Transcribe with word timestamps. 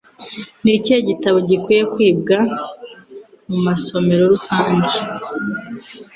Nikihe 0.63 0.99
gitabo 1.09 1.37
gikunze 1.49 1.79
kwibwa 1.93 2.37
mumasomero 3.51 4.23
rusange 4.33 4.93